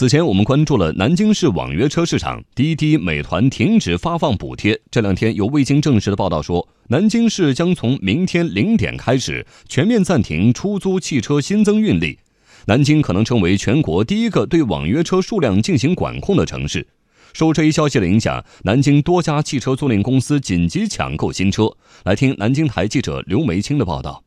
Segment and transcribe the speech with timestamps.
[0.00, 4.80] 此前我们关注了南京市网约车市场，滴滴、美团停止发放补贴。
[4.90, 12.18] 这两天有未经证实的报道说，南京市将从明天零点开始全面暂停出租汽车新增运力。
[12.64, 16.88] 南京可能成为全国第一个对网约车数量进行管控的城市。
[17.34, 21.70] 受这一消息的影响，南京多家汽车租赁公司紧急抢购新车。
[22.04, 24.24] 来听南京台记者刘梅清的报道。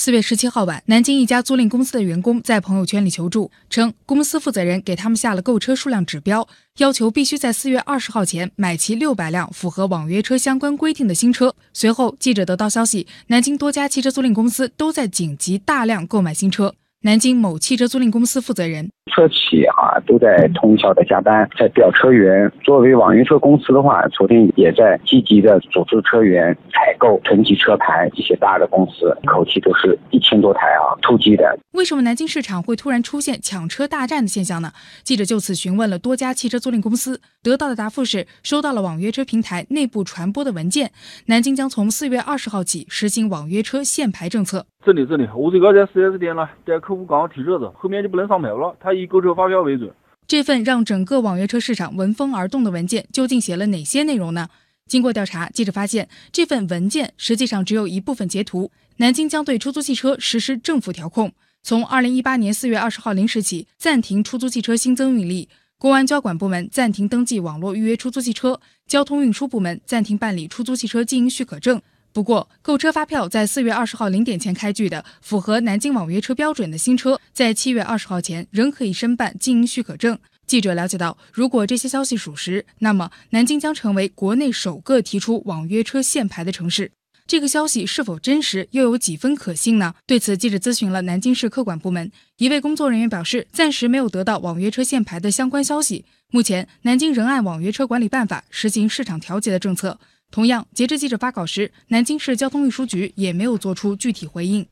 [0.00, 11.52] 四月十七号晚，南京一家租赁公司的员工在朋友圈里求助，称公司负责人给他们下了购车数量指标，要求必须在四月二十号前买齐六百辆符合网约车相关规定的新车。
[11.72, 16.76] 随后，记者得到消息，南京多家汽车租赁公司都在紧急大量购买新车。
[17.00, 22.50] 南京某汽车租赁公司负责人：车企啊都在通宵的加班，在调车源。
[22.62, 28.08] 作为网约车公司的话，昨天也在积极的组织车源采购囤积车牌。
[28.14, 31.58] 一些大的公司口气都是一千多台啊，突击的。
[31.72, 34.72] 为什么南京市场会突然出现抢车大战的现象呢？
[35.02, 40.90] 记者就此询问了多家汽车租赁公司，得到的答复是收到了网约车平台内部传播的文件，
[41.26, 44.66] 南京将从四月二十号起实行网约车限牌政策。
[44.84, 49.90] 这里这里，我这个在四 S 店了，带客户刚好提车子，后面就不能上牌了，他以购车发票为准。
[50.26, 54.48] 这份让整个网约车市场闻风而动的文件究竟写了哪些内容呢？
[54.86, 58.70] 经过调查，记者发现这份文件实际上只有一部分截图。
[58.96, 61.32] 南京将对出租汽车实施政府调控，
[61.62, 65.48] 从2018年4月20号零时起暂停出租汽车新增运力，
[65.78, 71.80] 公安交管部门暂停登记网络预约出租汽车，交通运输部门暂停办理出租汽车经营许可证。
[72.18, 80.18] 不过，购车发票在四月二十号零点前开具的、符合南京网约车标准的新车，在七月二十号前仍可以申办经营许可证。
[80.44, 86.90] 记者了解到，如果这些消息属实，那么南京将成为国内首个提出网约车限牌的城市。
[87.28, 89.94] 这个消息是否真实，又有几分可信呢？
[90.04, 96.04] 对此，记者咨询了南京市客管部门一位工作人员，表示暂时没有得到网约车限牌的相关消息。
[96.32, 100.00] 目前，南京仍按网约车管理办法实行市场调节的政策。
[100.30, 104.66] 同样，截至记者发稿时，南京市交通运输局也没有做出具体回应。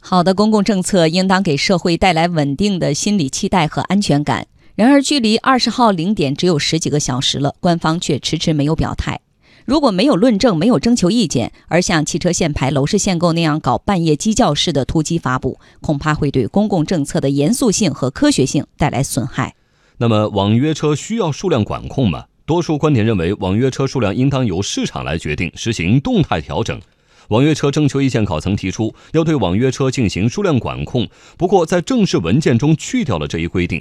[0.00, 4.46] 好的公共政策应当给社会带来稳定的心理期待和安全感。
[4.74, 9.20] 然而，距离二十号零点只有十几个小时了，官方却迟迟没有表态。
[9.66, 19.54] 如果没有论证、没有征求意见，而像汽车限牌、楼市限购那样搞半夜鸡叫式的突击发布，恐怕会对公共政策的严肃性和科学性带来损害。
[19.98, 22.24] 那么，网约车需要数量管控吗？
[22.50, 26.80] 多数观点认为，网约车数量应当由市场来决定，实行动态调整。
[27.28, 31.08] 网约车征求意见稿曾提出要对网约车进行数量管控，
[31.38, 33.80] 不过在正式文件中去掉了这一规定。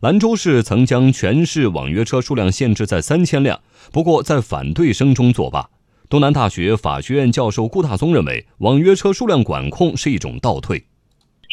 [0.00, 3.58] 兰州市曾将全市网约车数量限制在三千辆，
[3.90, 5.70] 不过在反对声中作罢。
[6.10, 10.84] 东南大学法学院教授顾大松认为，网约车数量管控是一种倒退。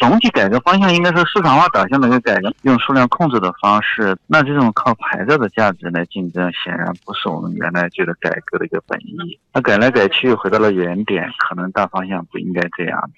[0.02, 4.16] 总体改革方向应该是市场化导向的一个改革，用数量控制的方式。
[4.26, 9.38] 那这种靠牌照的价值来竞争，显然不是我们原来觉得改革的一个本意。
[9.52, 13.10] 那改来改去，回到了原点，可能大方向不应该这样。